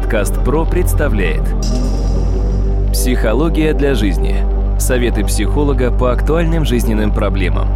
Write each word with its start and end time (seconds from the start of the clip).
Подкаст 0.00 0.44
ПРО 0.44 0.64
представляет 0.64 1.42
Психология 2.92 3.74
для 3.74 3.96
жизни. 3.96 4.46
Советы 4.78 5.24
психолога 5.24 5.90
по 5.90 6.12
актуальным 6.12 6.64
жизненным 6.64 7.12
проблемам. 7.12 7.66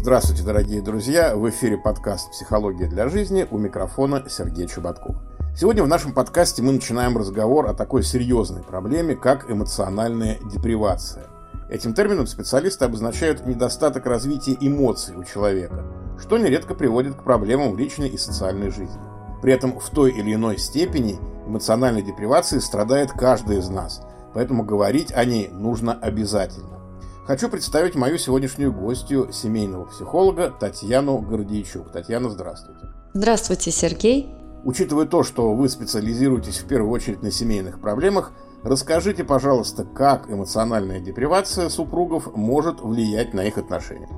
Здравствуйте, 0.00 0.44
дорогие 0.44 0.80
друзья! 0.80 1.36
В 1.36 1.46
эфире 1.50 1.76
подкаст 1.76 2.30
«Психология 2.30 2.86
для 2.86 3.10
жизни» 3.10 3.46
у 3.50 3.58
микрофона 3.58 4.24
Сергей 4.30 4.66
Чубатков. 4.66 5.16
Сегодня 5.54 5.82
в 5.82 5.88
нашем 5.88 6.14
подкасте 6.14 6.62
мы 6.62 6.72
начинаем 6.72 7.18
разговор 7.18 7.66
о 7.66 7.74
такой 7.74 8.02
серьезной 8.02 8.62
проблеме, 8.62 9.14
как 9.14 9.50
эмоциональная 9.50 10.38
депривация. 10.50 11.26
Этим 11.72 11.94
термином 11.94 12.26
специалисты 12.26 12.84
обозначают 12.84 13.46
недостаток 13.46 14.04
развития 14.04 14.54
эмоций 14.60 15.16
у 15.16 15.24
человека, 15.24 15.86
что 16.20 16.36
нередко 16.36 16.74
приводит 16.74 17.14
к 17.14 17.24
проблемам 17.24 17.72
в 17.72 17.78
личной 17.78 18.10
и 18.10 18.18
социальной 18.18 18.68
жизни. 18.68 19.00
При 19.40 19.54
этом 19.54 19.80
в 19.80 19.88
той 19.88 20.12
или 20.12 20.34
иной 20.34 20.58
степени 20.58 21.18
эмоциональной 21.46 22.02
депривации 22.02 22.58
страдает 22.58 23.12
каждый 23.12 23.56
из 23.56 23.70
нас, 23.70 24.02
поэтому 24.34 24.64
говорить 24.64 25.12
о 25.14 25.24
ней 25.24 25.48
нужно 25.48 25.94
обязательно. 25.94 26.78
Хочу 27.26 27.48
представить 27.48 27.94
мою 27.94 28.18
сегодняшнюю 28.18 28.70
гостью, 28.70 29.30
семейного 29.32 29.86
психолога 29.86 30.50
Татьяну 30.50 31.20
Гордейчук. 31.20 31.90
Татьяна, 31.90 32.28
здравствуйте. 32.28 32.88
Здравствуйте, 33.14 33.70
Сергей. 33.70 34.41
Учитывая 34.64 35.06
то, 35.06 35.22
что 35.22 35.52
вы 35.54 35.68
специализируетесь 35.68 36.58
в 36.58 36.66
первую 36.66 36.92
очередь 36.92 37.22
на 37.22 37.30
семейных 37.30 37.80
проблемах, 37.80 38.32
Расскажите, 38.62 39.24
пожалуйста, 39.24 39.84
как 39.84 40.30
эмоциональная 40.30 41.00
депривация 41.00 41.68
супругов 41.68 42.36
может 42.36 42.80
влиять 42.80 43.34
на 43.34 43.44
их 43.44 43.58
отношения? 43.58 44.08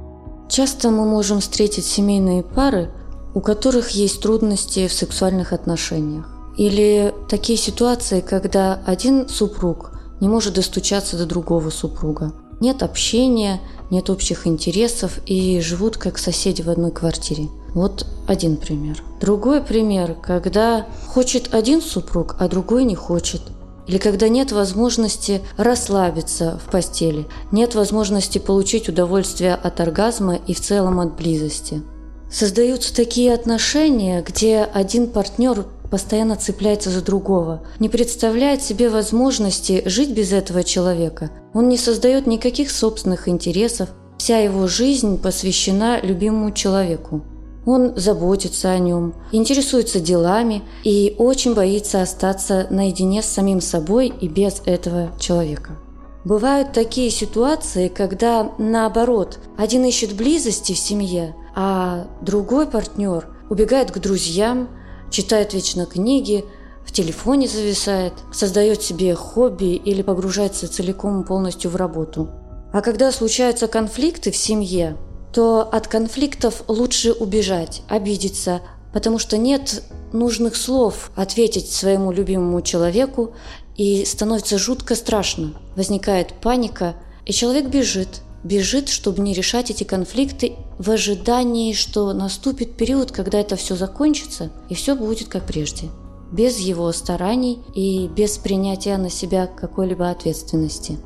Часто 0.50 0.90
мы 0.90 1.06
можем 1.06 1.40
встретить 1.40 1.86
семейные 1.86 2.42
пары, 2.42 2.90
у 3.34 3.40
которых 3.40 3.90
есть 3.90 4.20
трудности 4.20 4.86
в 4.86 4.92
сексуальных 4.92 5.54
отношениях. 5.54 6.28
Или 6.58 7.14
такие 7.28 7.58
ситуации, 7.58 8.20
когда 8.20 8.82
один 8.84 9.28
супруг 9.28 9.92
не 10.20 10.28
может 10.28 10.54
достучаться 10.54 11.16
до 11.16 11.24
другого 11.24 11.70
супруга. 11.70 12.32
Нет 12.60 12.82
общения, 12.82 13.60
нет 13.90 14.10
общих 14.10 14.46
интересов 14.46 15.18
и 15.26 15.58
живут 15.60 15.96
как 15.96 16.18
соседи 16.18 16.60
в 16.60 16.68
одной 16.68 16.92
квартире. 16.92 17.48
Вот 17.74 18.06
один 18.26 18.56
пример. 18.56 19.02
Другой 19.20 19.60
пример, 19.60 20.14
когда 20.14 20.86
хочет 21.08 21.52
один 21.52 21.82
супруг, 21.82 22.36
а 22.38 22.48
другой 22.48 22.84
не 22.84 22.94
хочет– 22.94 23.42
или 23.86 23.98
когда 23.98 24.28
нет 24.28 24.52
возможности 24.52 25.42
расслабиться 25.56 26.58
в 26.64 26.70
постели, 26.70 27.26
нет 27.52 27.74
возможности 27.74 28.38
получить 28.38 28.88
удовольствие 28.88 29.54
от 29.54 29.80
оргазма 29.80 30.36
и 30.36 30.54
в 30.54 30.60
целом 30.60 31.00
от 31.00 31.16
близости. 31.16 31.82
Создаются 32.30 32.94
такие 32.94 33.32
отношения, 33.34 34.24
где 34.26 34.60
один 34.60 35.08
партнер 35.08 35.66
постоянно 35.90 36.36
цепляется 36.36 36.90
за 36.90 37.02
другого, 37.02 37.62
не 37.78 37.88
представляет 37.88 38.62
себе 38.62 38.88
возможности 38.88 39.82
жить 39.84 40.10
без 40.10 40.32
этого 40.32 40.64
человека. 40.64 41.30
Он 41.52 41.68
не 41.68 41.76
создает 41.76 42.26
никаких 42.26 42.70
собственных 42.70 43.28
интересов, 43.28 43.90
вся 44.18 44.38
его 44.38 44.66
жизнь 44.66 45.20
посвящена 45.20 46.00
любимому 46.00 46.50
человеку. 46.52 47.22
Он 47.66 47.96
заботится 47.96 48.70
о 48.70 48.78
нем, 48.78 49.14
интересуется 49.32 50.00
делами 50.00 50.62
и 50.82 51.14
очень 51.18 51.54
боится 51.54 52.02
остаться 52.02 52.66
наедине 52.70 53.22
с 53.22 53.26
самим 53.26 53.60
собой 53.60 54.08
и 54.08 54.28
без 54.28 54.60
этого 54.66 55.10
человека. 55.18 55.78
Бывают 56.24 56.72
такие 56.72 57.10
ситуации, 57.10 57.88
когда 57.88 58.52
наоборот, 58.58 59.38
один 59.58 59.84
ищет 59.84 60.14
близости 60.14 60.72
в 60.72 60.78
семье, 60.78 61.34
а 61.54 62.06
другой 62.22 62.66
партнер 62.66 63.28
убегает 63.50 63.90
к 63.90 63.98
друзьям, 63.98 64.68
читает 65.10 65.52
вечно 65.52 65.84
книги, 65.84 66.44
в 66.84 66.92
телефоне 66.92 67.48
зависает, 67.48 68.14
создает 68.32 68.82
себе 68.82 69.14
хобби 69.14 69.74
или 69.74 70.02
погружается 70.02 70.70
целиком 70.70 71.24
полностью 71.24 71.70
в 71.70 71.76
работу. 71.76 72.30
А 72.72 72.80
когда 72.80 73.12
случаются 73.12 73.68
конфликты 73.68 74.30
в 74.30 74.36
семье, 74.36 74.96
то 75.34 75.62
от 75.62 75.88
конфликтов 75.88 76.62
лучше 76.68 77.12
убежать, 77.12 77.82
обидеться, 77.88 78.62
потому 78.92 79.18
что 79.18 79.36
нет 79.36 79.82
нужных 80.12 80.54
слов 80.54 81.10
ответить 81.16 81.72
своему 81.72 82.12
любимому 82.12 82.62
человеку, 82.62 83.34
и 83.76 84.04
становится 84.04 84.56
жутко 84.58 84.94
страшно. 84.94 85.54
Возникает 85.74 86.34
паника, 86.34 86.94
и 87.26 87.32
человек 87.32 87.66
бежит. 87.66 88.20
Бежит, 88.44 88.88
чтобы 88.88 89.22
не 89.22 89.34
решать 89.34 89.70
эти 89.72 89.82
конфликты 89.82 90.52
в 90.78 90.88
ожидании, 90.90 91.72
что 91.72 92.12
наступит 92.12 92.76
период, 92.76 93.10
когда 93.10 93.40
это 93.40 93.56
все 93.56 93.74
закончится, 93.74 94.52
и 94.68 94.74
все 94.74 94.94
будет 94.94 95.26
как 95.26 95.46
прежде. 95.46 95.88
Без 96.30 96.58
его 96.58 96.92
стараний 96.92 97.58
и 97.74 98.06
без 98.06 98.38
принятия 98.38 98.96
на 98.98 99.10
себя 99.10 99.48
какой-либо 99.48 100.10
ответственности. 100.10 100.98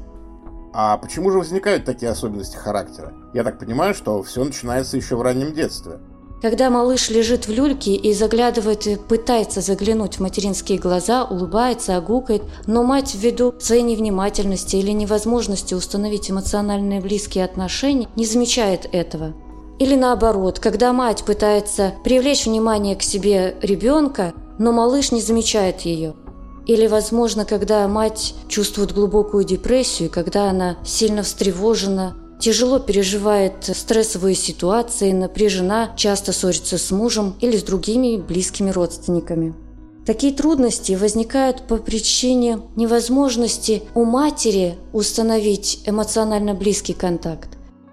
А 0.72 0.96
почему 0.98 1.30
же 1.30 1.38
возникают 1.38 1.84
такие 1.84 2.10
особенности 2.10 2.56
характера? 2.56 3.14
Я 3.34 3.44
так 3.44 3.58
понимаю, 3.58 3.94
что 3.94 4.22
все 4.22 4.44
начинается 4.44 4.96
еще 4.96 5.16
в 5.16 5.22
раннем 5.22 5.52
детстве. 5.52 5.98
Когда 6.40 6.70
малыш 6.70 7.10
лежит 7.10 7.48
в 7.48 7.52
люльке 7.52 7.96
и 7.96 8.12
заглядывает 8.14 8.86
и 8.86 8.94
пытается 8.94 9.60
заглянуть 9.60 10.16
в 10.16 10.20
материнские 10.20 10.78
глаза, 10.78 11.24
улыбается, 11.24 11.96
огукает, 11.96 12.42
но 12.66 12.84
мать 12.84 13.16
ввиду 13.16 13.54
своей 13.58 13.82
невнимательности 13.82 14.76
или 14.76 14.92
невозможности 14.92 15.74
установить 15.74 16.30
эмоциональные 16.30 17.00
близкие 17.00 17.44
отношения 17.44 18.08
не 18.14 18.24
замечает 18.24 18.88
этого. 18.92 19.34
Или 19.80 19.96
наоборот, 19.96 20.60
когда 20.60 20.92
мать 20.92 21.24
пытается 21.24 21.94
привлечь 22.04 22.46
внимание 22.46 22.94
к 22.94 23.02
себе 23.02 23.56
ребенка, 23.60 24.32
но 24.58 24.70
малыш 24.70 25.10
не 25.10 25.20
замечает 25.20 25.80
ее. 25.80 26.14
Или, 26.68 26.86
возможно, 26.86 27.46
когда 27.46 27.88
мать 27.88 28.34
чувствует 28.46 28.92
глубокую 28.92 29.42
депрессию, 29.42 30.10
когда 30.10 30.50
она 30.50 30.76
сильно 30.84 31.22
встревожена, 31.22 32.14
тяжело 32.38 32.78
переживает 32.78 33.64
стрессовые 33.64 34.34
ситуации, 34.34 35.12
напряжена, 35.12 35.90
часто 35.96 36.32
ссорится 36.32 36.76
с 36.76 36.90
мужем 36.90 37.34
или 37.40 37.56
с 37.56 37.62
другими 37.62 38.18
близкими 38.18 38.70
родственниками. 38.70 39.54
Такие 40.04 40.34
трудности 40.34 40.92
возникают 40.92 41.62
по 41.62 41.78
причине 41.78 42.60
невозможности 42.76 43.82
у 43.94 44.04
матери 44.04 44.76
установить 44.92 45.80
эмоционально 45.86 46.52
близкий 46.52 46.94
контакт, 46.94 47.48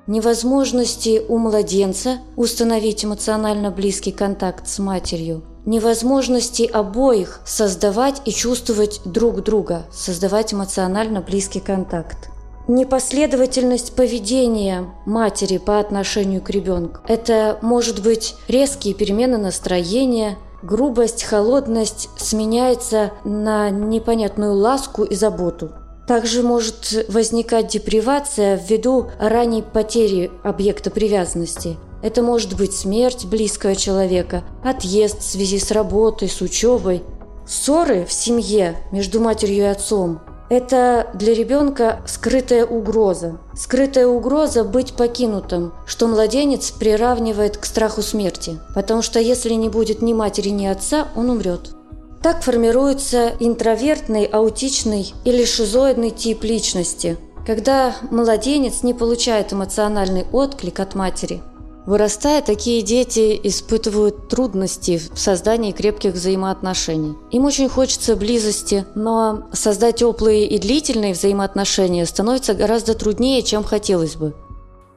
невозможности 0.05 1.21
у 1.29 1.37
младенца 1.37 2.19
установить 2.35 3.05
эмоционально 3.05 3.71
близкий 3.71 4.11
контакт 4.11 4.67
с 4.67 4.79
матерью– 4.79 5.43
невозможности 5.65 6.63
обоих 6.63 7.41
создавать 7.45 8.21
и 8.25 8.31
чувствовать 8.31 9.01
друг 9.05 9.43
друга, 9.43 9.85
создавать 9.91 10.53
эмоционально 10.53 11.21
близкий 11.21 11.59
контакт. 11.59 12.29
Непоследовательность 12.67 13.95
поведения 13.95 14.85
матери 15.05 15.59
по 15.59 15.79
отношению 15.79 16.41
к 16.41 16.49
ребенку. 16.49 17.01
Это 17.07 17.59
может 17.61 18.01
быть 18.01 18.35
резкие 18.47 18.95
перемены 18.95 19.37
настроения, 19.37 20.37
грубость, 20.63 21.23
холодность 21.23 22.09
сменяется 22.17 23.11
на 23.23 23.69
непонятную 23.69 24.55
ласку 24.55 25.03
и 25.03 25.13
заботу. 25.13 25.71
Также 26.07 26.43
может 26.43 27.05
возникать 27.07 27.67
депривация 27.67 28.55
ввиду 28.55 29.09
ранней 29.19 29.63
потери 29.63 30.31
объекта 30.43 30.91
привязанности. 30.91 31.77
Это 32.05 32.21
может 32.21 32.55
быть 32.55 32.75
смерть 32.75 33.25
близкого 33.25 33.75
человека, 33.75 34.43
отъезд 34.63 35.21
в 35.21 35.27
связи 35.27 35.57
с 35.57 35.71
работой, 35.71 36.29
с 36.29 36.39
учебой. 36.39 37.01
Ссоры 37.47 38.05
в 38.05 38.13
семье 38.13 38.77
между 38.91 39.19
матерью 39.19 39.63
и 39.63 39.69
отцом– 39.69 40.19
это 40.51 41.09
для 41.15 41.33
ребенка 41.33 42.03
скрытая 42.05 42.63
угроза. 42.63 43.39
Скрытая 43.55 44.05
угроза 44.05 44.63
быть 44.63 44.93
покинутым, 44.93 45.73
что 45.87 46.05
младенец 46.07 46.69
приравнивает 46.69 47.57
к 47.57 47.65
страху 47.65 48.03
смерти. 48.03 48.59
Потому 48.75 49.01
что 49.01 49.19
если 49.19 49.55
не 49.55 49.69
будет 49.69 50.03
ни 50.03 50.13
матери, 50.13 50.49
ни 50.49 50.67
отца, 50.67 51.07
он 51.15 51.31
умрет. 51.31 51.71
Так 52.21 52.43
формируется 52.43 53.31
интровертный, 53.39 54.25
аутичный 54.25 55.11
или 55.23 55.43
шизоидный 55.43 56.11
тип 56.11 56.43
личности, 56.43 57.17
когда 57.47 57.95
младенец 58.11 58.83
не 58.83 58.93
получает 58.93 59.53
эмоциональный 59.53 60.27
отклик 60.31 60.79
от 60.79 60.93
матери– 60.93 61.41
Вырастая, 61.85 62.41
такие 62.41 62.81
дети 62.81 63.39
испытывают 63.43 64.27
трудности 64.27 64.99
в 65.13 65.19
создании 65.19 65.71
крепких 65.71 66.13
взаимоотношений. 66.13 67.15
Им 67.31 67.45
очень 67.45 67.69
хочется 67.69 68.15
близости, 68.15 68.85
но 68.95 69.43
создать 69.53 69.97
теплые 69.97 70.47
и 70.47 70.57
длительные 70.57 71.13
взаимоотношения 71.13 72.05
становится 72.05 72.55
гораздо 72.55 72.95
труднее, 72.95 73.43
чем 73.43 73.63
хотелось 73.63 74.15
бы. 74.15 74.33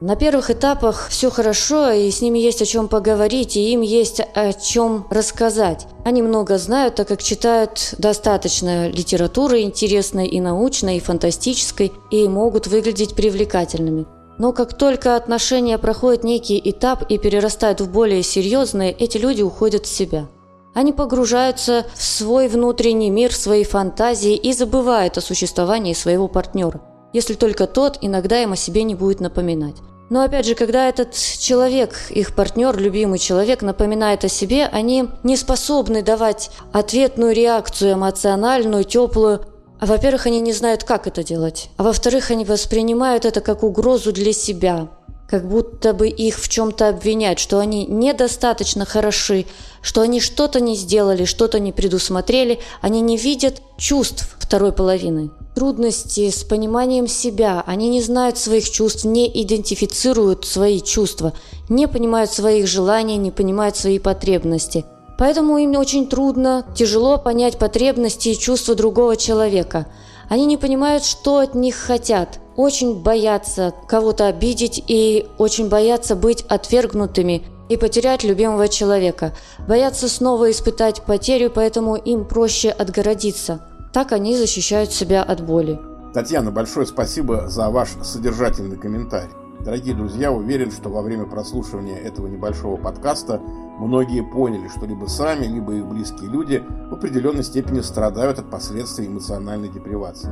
На 0.01 0.15
первых 0.15 0.49
этапах 0.49 1.09
все 1.09 1.29
хорошо, 1.29 1.91
и 1.91 2.09
с 2.09 2.21
ними 2.21 2.39
есть 2.39 2.61
о 2.61 2.65
чем 2.65 2.87
поговорить, 2.87 3.57
и 3.57 3.73
им 3.73 3.81
есть 3.81 4.21
о 4.21 4.53
чем 4.53 5.05
рассказать. 5.09 5.87
Они 6.05 6.21
много 6.21 6.57
знают, 6.57 6.95
так 6.95 7.09
как 7.09 7.21
читают 7.21 7.95
достаточно 7.97 8.87
литературы 8.87 9.61
интересной 9.61 10.25
и 10.27 10.39
научной, 10.39 10.97
и 10.97 11.01
фантастической, 11.01 11.91
и 12.11 12.29
могут 12.29 12.67
выглядеть 12.67 13.13
привлекательными. 13.13 14.05
Но 14.39 14.53
как 14.53 14.73
только 14.73 15.15
отношения 15.15 15.77
проходят 15.77 16.23
некий 16.23 16.59
этап 16.63 17.03
и 17.09 17.17
перерастают 17.17 17.81
в 17.81 17.91
более 17.91 18.23
серьезные, 18.23 18.91
эти 18.91 19.17
люди 19.17 19.41
уходят 19.41 19.85
в 19.85 19.93
себя. 19.93 20.27
Они 20.73 20.93
погружаются 20.93 21.85
в 21.93 22.01
свой 22.01 22.47
внутренний 22.47 23.09
мир, 23.09 23.31
в 23.31 23.35
свои 23.35 23.65
фантазии 23.65 24.35
и 24.35 24.53
забывают 24.53 25.17
о 25.17 25.21
существовании 25.21 25.93
своего 25.93 26.29
партнера, 26.29 26.79
если 27.11 27.33
только 27.33 27.67
тот 27.67 27.97
иногда 28.01 28.41
им 28.41 28.53
о 28.53 28.55
себе 28.55 28.83
не 28.83 28.95
будет 28.95 29.19
напоминать. 29.19 29.75
Но 30.09 30.23
опять 30.23 30.45
же, 30.45 30.55
когда 30.55 30.89
этот 30.89 31.13
человек, 31.13 31.95
их 32.09 32.33
партнер, 32.33 32.75
любимый 32.77 33.19
человек, 33.19 33.61
напоминает 33.61 34.23
о 34.23 34.29
себе, 34.29 34.65
они 34.65 35.09
не 35.23 35.37
способны 35.37 36.01
давать 36.01 36.49
ответную 36.71 37.35
реакцию 37.35 37.93
эмоциональную, 37.93 38.85
теплую. 38.85 39.41
А 39.79 39.85
во-первых, 39.85 40.27
они 40.27 40.41
не 40.41 40.53
знают, 40.53 40.83
как 40.83 41.07
это 41.07 41.23
делать. 41.23 41.69
А 41.77 41.83
во-вторых, 41.83 42.31
они 42.31 42.45
воспринимают 42.45 43.25
это 43.25 43.41
как 43.41 43.63
угрозу 43.63 44.11
для 44.11 44.33
себя. 44.33 44.89
Как 45.27 45.47
будто 45.47 45.93
бы 45.93 46.09
их 46.09 46.39
в 46.39 46.49
чем-то 46.49 46.89
обвинять, 46.89 47.39
что 47.39 47.59
они 47.59 47.85
недостаточно 47.85 48.85
хороши, 48.85 49.45
что 49.81 50.01
они 50.01 50.19
что-то 50.19 50.59
не 50.59 50.75
сделали, 50.75 51.25
что-то 51.25 51.59
не 51.59 51.71
предусмотрели. 51.71 52.59
Они 52.81 52.99
не 52.99 53.15
видят 53.15 53.61
чувств 53.77 54.35
второй 54.39 54.73
половины 54.73 55.29
трудности 55.59 56.29
с 56.29 56.45
пониманием 56.45 57.05
себя, 57.05 57.61
они 57.67 57.89
не 57.89 58.01
знают 58.01 58.37
своих 58.37 58.69
чувств, 58.69 59.03
не 59.03 59.27
идентифицируют 59.43 60.45
свои 60.45 60.79
чувства, 60.79 61.33
не 61.67 61.85
понимают 61.85 62.31
своих 62.31 62.65
желаний, 62.65 63.17
не 63.17 63.29
понимают 63.29 63.75
свои 63.75 63.99
потребности. 63.99 64.85
Поэтому 65.19 65.59
им 65.59 65.75
очень 65.75 66.07
трудно, 66.07 66.65
тяжело 66.73 67.19
понять 67.19 67.59
потребности 67.59 68.29
и 68.29 68.39
чувства 68.39 68.73
другого 68.73 69.15
человека. 69.15 69.85
Они 70.29 70.47
не 70.47 70.57
понимают, 70.57 71.03
что 71.03 71.37
от 71.37 71.53
них 71.53 71.75
хотят, 71.75 72.39
очень 72.55 73.03
боятся 73.03 73.73
кого-то 73.87 74.25
обидеть 74.25 74.83
и 74.87 75.27
очень 75.37 75.69
боятся 75.69 76.15
быть 76.15 76.43
отвергнутыми 76.49 77.43
и 77.69 77.77
потерять 77.77 78.23
любимого 78.23 78.67
человека. 78.67 79.35
Боятся 79.67 80.09
снова 80.09 80.49
испытать 80.49 81.03
потерю, 81.03 81.51
поэтому 81.53 81.95
им 81.95 82.25
проще 82.25 82.71
отгородиться– 82.71 83.61
так 83.91 84.11
они 84.11 84.35
защищают 84.35 84.91
себя 84.91 85.23
от 85.23 85.41
боли. 85.41 85.79
Татьяна, 86.13 86.51
большое 86.51 86.85
спасибо 86.85 87.49
за 87.49 87.69
ваш 87.69 87.89
содержательный 88.03 88.77
комментарий. 88.77 89.33
Дорогие 89.63 89.95
друзья, 89.95 90.31
уверен, 90.31 90.71
что 90.71 90.89
во 90.89 91.01
время 91.01 91.25
прослушивания 91.25 91.97
этого 91.97 92.27
небольшого 92.27 92.77
подкаста 92.77 93.41
многие 93.79 94.21
поняли, 94.21 94.67
что 94.67 94.85
либо 94.85 95.05
сами, 95.05 95.45
либо 95.45 95.73
их 95.73 95.85
близкие 95.87 96.29
люди 96.29 96.63
в 96.89 96.93
определенной 96.93 97.43
степени 97.43 97.81
страдают 97.81 98.39
от 98.39 98.49
последствий 98.49 99.07
эмоциональной 99.07 99.69
депривации. 99.69 100.31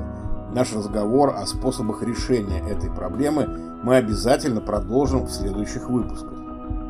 Наш 0.53 0.73
разговор 0.73 1.35
о 1.35 1.45
способах 1.45 2.03
решения 2.03 2.59
этой 2.59 2.89
проблемы 2.89 3.47
мы 3.83 3.95
обязательно 3.95 4.61
продолжим 4.61 5.25
в 5.25 5.31
следующих 5.31 5.89
выпусках. 5.89 6.33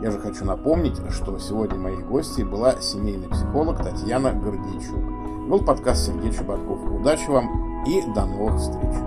Я 0.02 0.12
же 0.12 0.20
хочу 0.20 0.46
напомнить, 0.46 1.00
что 1.12 1.38
сегодня 1.40 1.78
моей 1.78 2.04
гостьей 2.04 2.44
была 2.44 2.80
семейный 2.82 3.30
психолог 3.30 3.82
Татьяна 3.82 4.32
Гордейчук. 4.32 5.50
Был 5.50 5.60
подкаст 5.60 6.06
Сергей 6.06 6.32
Чеботков. 6.32 6.80
Удачи 6.92 7.28
вам 7.30 7.84
и 7.86 8.02
до 8.14 8.26
новых 8.26 8.60
встреч. 8.60 9.07